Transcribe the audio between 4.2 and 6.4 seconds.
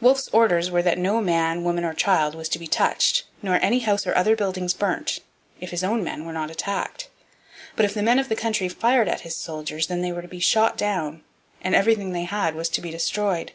buildings burnt, if his own men were